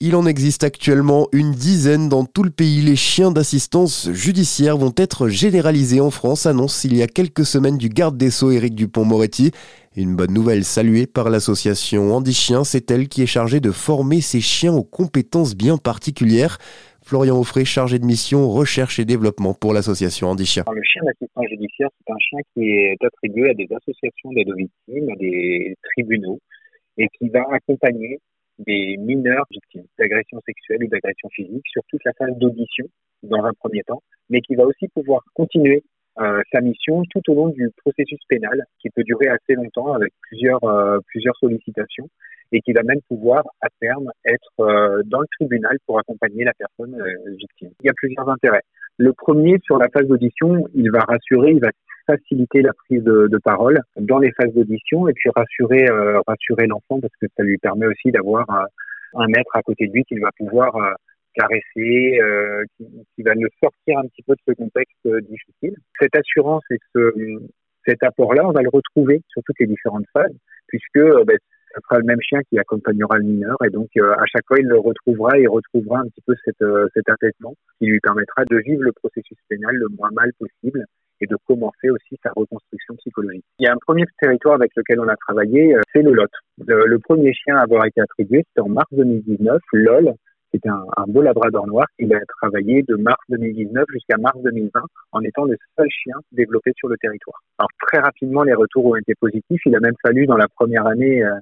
[0.00, 2.82] Il en existe actuellement une dizaine dans tout le pays.
[2.82, 7.78] Les chiens d'assistance judiciaire vont être généralisés en France, annonce il y a quelques semaines
[7.78, 9.50] du garde des Sceaux Éric Dupont-Moretti.
[9.96, 14.20] Une bonne nouvelle saluée par l'association Andy Chien, c'est elle qui est chargée de former
[14.20, 16.58] ces chiens aux compétences bien particulières.
[17.02, 20.62] Florian Offray, chargé de mission recherche et développement pour l'association Andy Chien.
[20.72, 24.54] Le chien d'assistance judiciaire, c'est un chien qui est attribué à des associations d'aide aux
[24.54, 26.38] victimes, à des tribunaux,
[26.98, 28.20] et qui va accompagner
[28.58, 32.86] des mineurs victimes d'agressions sexuelles ou d'agressions physiques sur toute la phase d'audition
[33.22, 35.82] dans un premier temps, mais qui va aussi pouvoir continuer
[36.20, 40.12] euh, sa mission tout au long du processus pénal qui peut durer assez longtemps avec
[40.22, 42.08] plusieurs euh, plusieurs sollicitations
[42.50, 46.54] et qui va même pouvoir à terme être euh, dans le tribunal pour accompagner la
[46.54, 47.00] personne
[47.36, 47.70] victime.
[47.82, 48.62] Il y a plusieurs intérêts.
[48.96, 51.68] Le premier sur la phase d'audition, il va rassurer, il va
[52.08, 56.98] faciliter la prise de, parole dans les phases d'audition et puis rassurer euh, rassurer l'enfant
[57.00, 60.30] parce que ça lui permet aussi d'avoir un, maître à côté de lui qu'il va
[60.36, 60.92] pouvoir euh,
[61.34, 65.76] caresser, euh, qui, va le sortir un petit peu de ce contexte difficile.
[66.00, 67.12] Cette assurance et ce,
[67.86, 70.34] cet apport-là, on va le retrouver sur toutes les différentes phases
[70.66, 71.38] puisque ben,
[71.74, 74.66] ce sera le même chien qui accompagnera le mineur et donc à chaque fois il
[74.66, 76.56] le retrouvera et retrouvera un petit peu cet,
[76.94, 80.84] cet apaisement qui lui permettra de vivre le processus pénal le moins mal possible
[81.20, 83.44] et de commencer aussi sa reconstruction psychologique.
[83.58, 86.30] Il y a un premier territoire avec lequel on a travaillé, euh, c'est le Lot.
[86.66, 90.14] Le, premier chien à avoir été attribué, c'était en mars 2019, LOL,
[90.52, 94.80] c'était un, beau labrador noir qui a travaillé de mars 2019 jusqu'à mars 2020
[95.12, 97.42] en étant le seul chien développé sur le territoire.
[97.58, 99.60] Alors très rapidement, les retours ont été positifs.
[99.66, 101.34] Il a même fallu dans la première année euh,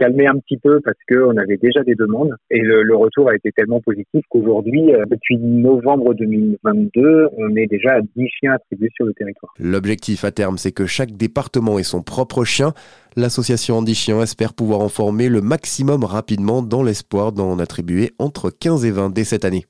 [0.00, 3.52] calmer un petit peu parce qu'on avait déjà des demandes et le, retour a été
[3.52, 9.04] tellement positif qu'aujourd'hui, euh, depuis novembre 2022, on est déjà à 10 chiens attribués sur
[9.04, 9.52] le territoire.
[9.58, 12.72] L'objectif à terme, c'est que chaque département ait son propre chien.
[13.16, 18.50] L'association Andy Chien espère pouvoir en former le maximum rapidement dans l'espoir d'en attribuer entre
[18.50, 19.64] 15 et 20 dès cette année.